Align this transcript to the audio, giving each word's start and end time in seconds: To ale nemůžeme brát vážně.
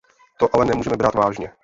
To 0.39 0.49
ale 0.55 0.65
nemůžeme 0.65 0.97
brát 0.97 1.15
vážně. 1.15 1.51